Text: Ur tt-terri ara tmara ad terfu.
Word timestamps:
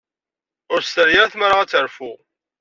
Ur 0.73 0.81
tt-terri 0.81 1.15
ara 1.21 1.31
tmara 1.33 1.55
ad 1.61 1.69
terfu. 1.69 2.11